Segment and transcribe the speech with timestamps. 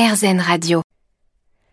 [0.00, 0.80] RZN Radio.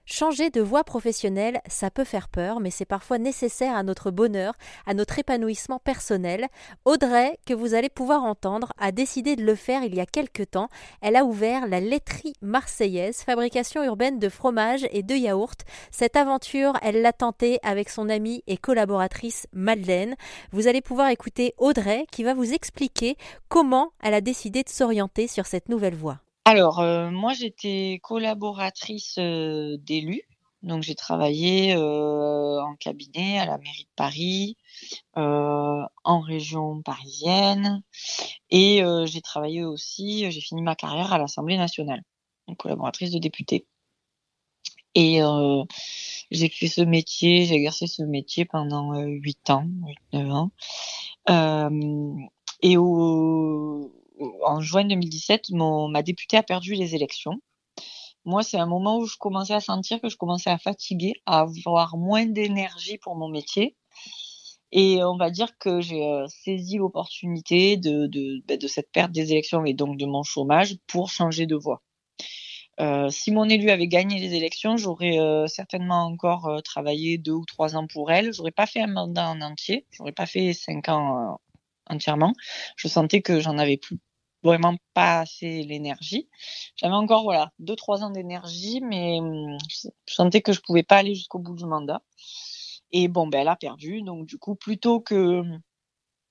[0.05, 4.55] Changer de voie professionnelle, ça peut faire peur, mais c'est parfois nécessaire à notre bonheur,
[4.85, 6.47] à notre épanouissement personnel.
[6.83, 10.43] Audrey, que vous allez pouvoir entendre, a décidé de le faire il y a quelque
[10.43, 10.67] temps.
[11.01, 15.63] Elle a ouvert la laiterie marseillaise, fabrication urbaine de fromage et de yaourts.
[15.89, 20.17] Cette aventure, elle l'a tentée avec son amie et collaboratrice Madeleine.
[20.51, 23.15] Vous allez pouvoir écouter Audrey qui va vous expliquer
[23.47, 26.19] comment elle a décidé de s'orienter sur cette nouvelle voie.
[26.49, 30.21] Alors, euh, moi, j'étais collaboratrice euh, d'élus.
[30.63, 34.55] Donc, j'ai travaillé euh, en cabinet à la mairie de Paris,
[35.15, 37.83] en région parisienne,
[38.49, 42.01] et j'ai travaillé aussi, j'ai fini ma carrière à l'Assemblée nationale,
[42.47, 43.67] donc collaboratrice de député.
[44.95, 45.19] Et
[46.31, 49.67] j'ai fait ce métier, j'ai exercé ce métier pendant 8 ans,
[50.13, 50.51] 8-9 ans.
[52.61, 53.96] et au,
[54.45, 57.39] en juin 2017, mon, ma députée a perdu les élections.
[58.25, 61.39] Moi, c'est un moment où je commençais à sentir que je commençais à fatiguer, à
[61.39, 63.77] avoir moins d'énergie pour mon métier.
[64.71, 69.11] Et on va dire que j'ai euh, saisi l'opportunité de, de, bah, de, cette perte
[69.13, 71.81] des élections et donc de mon chômage pour changer de voie.
[72.79, 77.45] Euh, si mon élu avait gagné les élections, j'aurais euh, certainement encore travaillé deux ou
[77.45, 78.33] trois ans pour elle.
[78.33, 79.85] J'aurais pas fait un mandat en entier.
[79.91, 81.39] J'aurais pas fait cinq ans
[81.89, 82.33] entièrement.
[82.75, 83.99] Je sentais que j'en avais plus
[84.43, 86.29] vraiment pas assez l'énergie.
[86.75, 89.57] J'avais encore voilà deux trois ans d'énergie, mais hum,
[90.07, 92.01] je sentais que je pouvais pas aller jusqu'au bout du mandat.
[92.91, 94.01] Et bon, ben elle a perdu.
[94.01, 95.61] Donc du coup, plutôt que hum,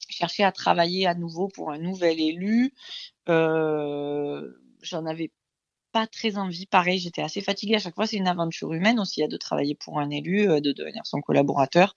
[0.09, 2.73] chercher à travailler à nouveau pour un nouvel élu,
[3.29, 4.51] euh,
[4.83, 5.31] j'en avais
[5.93, 6.67] pas très envie.
[6.67, 8.07] Pareil, j'étais assez fatiguée à chaque fois.
[8.07, 11.95] C'est une aventure humaine aussi, de travailler pour un élu, euh, de devenir son collaborateur.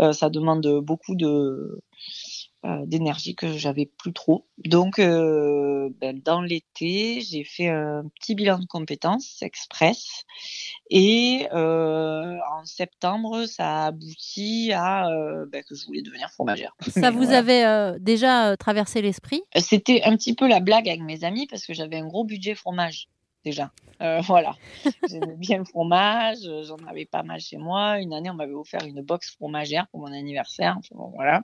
[0.00, 1.82] Euh, ça demande beaucoup de
[2.64, 4.46] euh, d'énergie que j'avais plus trop.
[4.56, 10.22] Donc, euh, ben, dans l'été, j'ai fait un petit bilan de compétences express
[10.88, 15.08] et euh, en septembre, ça a abouti à
[15.50, 16.76] ben, que je voulais devenir fromagère.
[16.86, 19.42] Ça vous avait déjà traversé l'esprit?
[19.56, 22.54] C'était un petit peu la blague avec mes amis parce que j'avais un gros budget
[22.54, 23.08] fromage
[23.44, 23.72] déjà.
[24.22, 24.54] voilà.
[25.08, 27.98] J'aimais bien le fromage, j'en avais pas mal chez moi.
[27.98, 30.78] Une année, on m'avait offert une box fromagère pour mon anniversaire.
[30.92, 31.42] bon, voilà.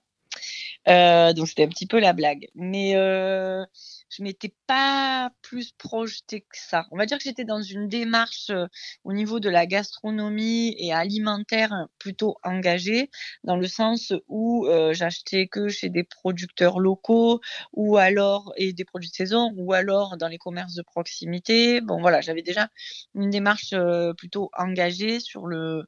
[0.87, 2.49] Euh, donc c'était un petit peu la blague.
[2.55, 3.65] Mais euh,
[4.09, 6.87] je m'étais pas plus projetée que ça.
[6.91, 8.66] On va dire que j'étais dans une démarche euh,
[9.05, 13.11] au niveau de la gastronomie et alimentaire plutôt engagée,
[13.44, 17.41] dans le sens où euh, j'achetais que chez des producteurs locaux
[17.72, 21.81] ou alors et des produits de saison ou alors dans les commerces de proximité.
[21.81, 22.69] Bon voilà, j'avais déjà
[23.15, 25.84] une démarche euh, plutôt engagée sur le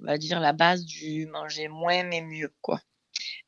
[0.00, 2.80] on va dire la base du manger moins mais mieux quoi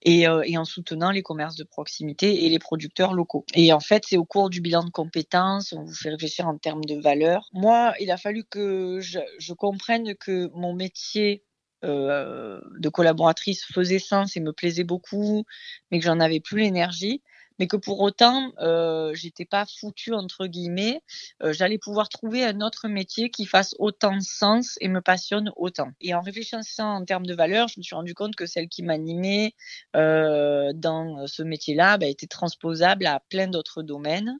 [0.02, 3.44] et, euh, et, en soutenant les commerces de proximité et les producteurs locaux.
[3.54, 6.56] Et en fait, c'est au cours du bilan de compétences, on vous fait réfléchir en
[6.56, 7.48] termes de valeur.
[7.52, 11.44] Moi, il a fallu que je, je comprenne que mon métier
[11.84, 15.44] euh, de collaboratrice faisait sens et me plaisait beaucoup,
[15.90, 17.22] mais que j'en avais plus l'énergie
[17.58, 21.02] mais que pour autant, euh, j'étais pas foutue entre guillemets.
[21.42, 25.52] Euh, j'allais pouvoir trouver un autre métier qui fasse autant de sens et me passionne
[25.56, 25.90] autant.
[26.00, 28.82] Et en réfléchissant en termes de valeur, je me suis rendu compte que celle qui
[28.82, 29.54] m'animait
[29.96, 34.38] euh, dans ce métier-là bah, était transposable à plein d'autres domaines.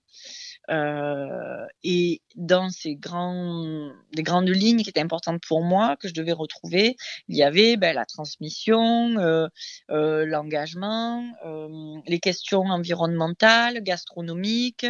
[0.71, 6.15] Euh, et dans ces grands, des grandes lignes qui étaient importantes pour moi, que je
[6.15, 6.97] devais retrouver,
[7.29, 9.47] il y avait ben, la transmission, euh,
[9.91, 11.69] euh, l'engagement, euh,
[12.07, 14.87] les questions environnementales, gastronomiques,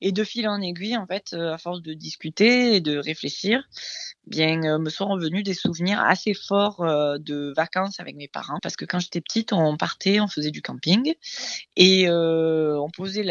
[0.00, 3.62] et de fil en aiguille, en fait, euh, à force de discuter et de réfléchir,
[4.26, 8.58] bien, euh, me sont revenus des souvenirs assez forts euh, de vacances avec mes parents.
[8.62, 11.14] Parce que quand j'étais petite, on partait, on faisait du camping
[11.76, 13.24] et on posait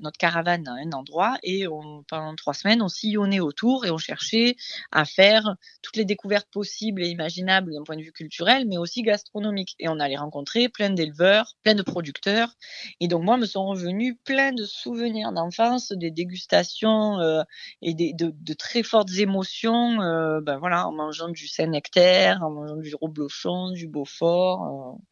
[0.00, 1.66] notre caravane à un endroit et
[2.08, 4.56] pendant trois semaines, on sillonnait autour et on cherchait
[4.92, 9.02] à faire toutes les découvertes possibles et imaginables d'un point de vue culturel, mais aussi
[9.02, 9.74] gastronomique.
[9.78, 12.54] Et on allait rencontrer plein d'éleveurs, plein de producteurs.
[13.00, 17.42] Et donc, moi, me sont revenus plein de souvenirs d'enfance, des dégustations euh,
[17.82, 22.94] et de, très fortes émotions, euh, ben voilà, en mangeant du Saint-Nectaire, en mangeant du
[22.94, 24.98] Roblochon, du Beaufort.
[24.98, 25.02] Euh.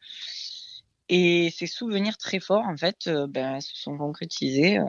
[1.09, 4.79] et ces souvenirs très forts, en fait, ben, se sont concrétisés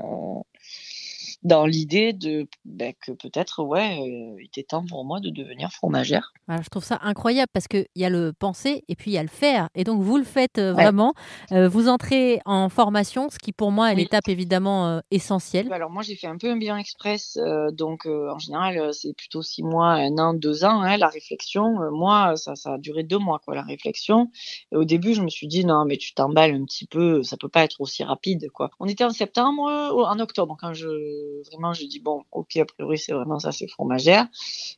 [1.45, 5.71] dans l'idée de ben, que peut-être ouais euh, il était temps pour moi de devenir
[5.71, 6.33] fromagère.
[6.49, 9.19] Alors, je trouve ça incroyable parce qu'il y a le penser et puis il y
[9.19, 11.13] a le faire et donc vous le faites euh, vraiment.
[11.53, 15.71] Euh, vous entrez en formation, ce qui pour moi est l'étape évidemment essentielle.
[15.73, 17.39] Alors moi j'ai fait un peu un bilan express,
[17.73, 21.91] donc en général c'est plutôt six mois, un an, deux ans hein, la réflexion.
[21.93, 24.31] moi ça, ça a duré deux mois quoi la réflexion.
[24.73, 27.37] Et au début je me suis dit non mais tu t'emballes un petit peu, ça
[27.37, 28.71] peut pas être aussi rapide quoi.
[28.81, 32.99] On était en septembre, en octobre quand je vraiment, je dis bon, ok, a priori,
[32.99, 34.27] c'est vraiment ça, c'est fromagère.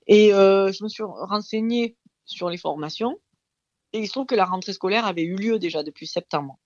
[0.07, 3.19] Et je me suis renseignée sur les formations.
[3.93, 6.59] Et il se trouve que la rentrée scolaire avait eu lieu déjà depuis septembre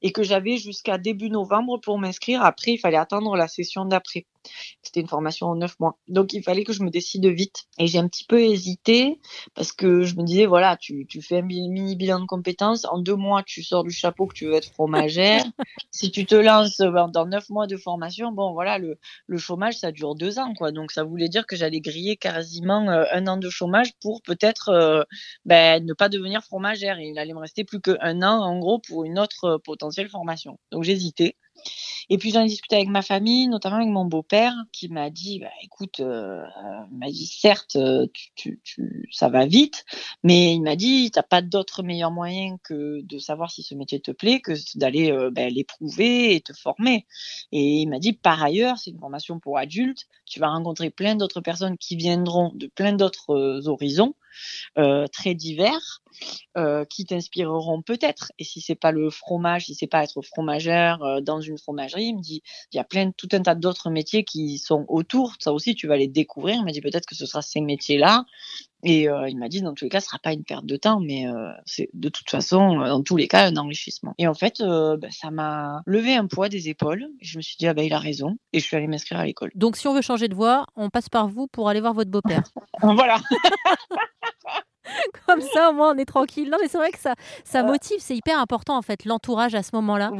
[0.00, 2.42] et que j'avais jusqu'à début novembre pour m'inscrire.
[2.42, 4.26] Après, il fallait attendre la session d'après.
[4.82, 5.98] C'était une formation en neuf mois.
[6.08, 7.66] Donc, il fallait que je me décide vite.
[7.78, 9.20] Et j'ai un petit peu hésité
[9.54, 12.84] parce que je me disais, voilà, tu, tu fais un mini bilan de compétences.
[12.84, 15.44] En deux mois, tu sors du chapeau que tu veux être fromagère.
[15.90, 19.92] si tu te lances dans neuf mois de formation, bon, voilà, le, le chômage, ça
[19.92, 20.72] dure deux ans, quoi.
[20.72, 24.68] Donc, ça voulait dire que j'allais griller quasiment euh, un an de chômage pour peut-être
[24.70, 25.02] euh,
[25.44, 26.98] ben, ne pas devenir fromagère.
[26.98, 30.08] Et il allait me rester plus qu'un an, en gros, pour une autre euh, potentielle
[30.08, 30.58] formation.
[30.70, 31.36] Donc, j'hésitais.
[32.10, 35.40] Et puis j'en ai discuté avec ma famille, notamment avec mon beau-père, qui m'a dit,
[35.40, 36.42] bah, écoute, euh,
[36.90, 38.60] m'a dit certes, euh, tu,
[39.10, 39.84] ça va vite,
[40.22, 44.00] mais il m'a dit, t'as pas d'autre meilleur moyen que de savoir si ce métier
[44.00, 47.06] te plaît, que d'aller euh, ben, l'éprouver et te former.
[47.52, 51.14] Et il m'a dit, par ailleurs, c'est une formation pour adultes, tu vas rencontrer plein
[51.14, 54.14] d'autres personnes qui viendront de plein d'autres euh, horizons.
[54.78, 56.02] Euh, très divers
[56.56, 58.32] euh, qui t'inspireront peut-être.
[58.38, 62.06] Et si c'est pas le fromage, si c'est pas être fromagère euh, dans une fromagerie,
[62.06, 65.34] il me dit il y a plein tout un tas d'autres métiers qui sont autour.
[65.38, 66.56] Ça aussi, tu vas les découvrir.
[66.56, 68.24] Il m'a dit peut-être que ce sera ces métiers-là.
[68.84, 71.00] Et il m'a dit dans tous les cas, ce sera pas une perte de temps,
[71.00, 71.24] mais
[71.66, 74.14] c'est de toute façon, dans tous les cas, un enrichissement.
[74.18, 77.08] Et en fait, ben, ça m'a levé un poids des épaules.
[77.20, 78.38] Et je me suis dit ah ben il a raison.
[78.52, 79.50] Et je suis allée m'inscrire à l'école.
[79.56, 82.10] Donc si on veut changer de voie, on passe par vous pour aller voir votre
[82.10, 82.44] beau-père.
[82.82, 83.20] voilà.
[85.26, 86.48] Comme ça, au moins, on est tranquille.
[86.50, 87.14] Non, mais c'est vrai que ça,
[87.44, 87.98] ça motive.
[88.00, 90.10] C'est hyper important, en fait, l'entourage à ce moment-là,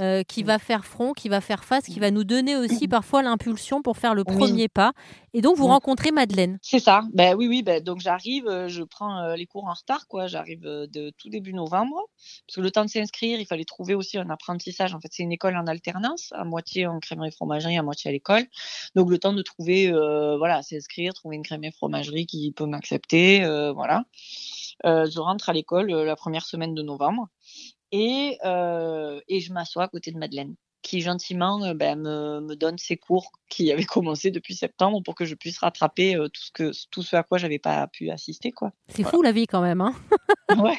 [0.00, 3.22] euh, qui va faire front, qui va faire face, qui va nous donner aussi parfois
[3.22, 4.92] l'impulsion pour faire le premier pas.
[5.38, 6.58] Et donc, vous rencontrez Madeleine.
[6.62, 7.04] C'est ça.
[7.12, 7.62] Ben oui, oui.
[7.62, 10.26] Ben, donc, j'arrive, euh, je prends euh, les cours en retard, quoi.
[10.26, 12.02] J'arrive de tout début novembre.
[12.46, 14.94] Parce que le temps de s'inscrire, il fallait trouver aussi un apprentissage.
[14.94, 18.12] En fait, c'est une école en alternance, à moitié en crèmerie fromagerie, à moitié à
[18.12, 18.46] l'école.
[18.96, 23.38] Donc, le temps de trouver, voilà, s'inscrire, trouver une crèmerie fromagerie qui peut m'accepter,
[23.72, 24.04] voilà.
[24.84, 27.28] Euh, je rentre à l'école euh, la première semaine de novembre
[27.90, 32.78] et, euh, et je m'assois à côté de Madeleine qui gentiment ben, me, me, donne
[32.78, 36.72] ses cours qui avaient commencé depuis septembre pour que je puisse rattraper tout, ce que,
[36.90, 38.52] tout ce à quoi j'avais pas pu assister.
[38.52, 38.72] quoi.
[38.88, 39.80] C'est fou la vie quand même.
[39.80, 39.94] Hein
[40.58, 40.78] ouais.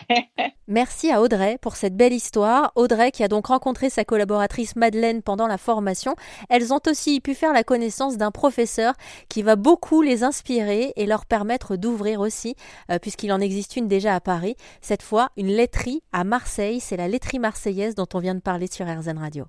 [0.67, 2.71] Merci à Audrey pour cette belle histoire.
[2.75, 6.15] Audrey qui a donc rencontré sa collaboratrice Madeleine pendant la formation.
[6.49, 8.93] Elles ont aussi pu faire la connaissance d'un professeur
[9.29, 12.55] qui va beaucoup les inspirer et leur permettre d'ouvrir aussi,
[12.91, 14.55] euh, puisqu'il en existe une déjà à Paris.
[14.81, 16.79] Cette fois, une laiterie à Marseille.
[16.79, 19.45] C'est la laiterie marseillaise dont on vient de parler sur RZN Radio.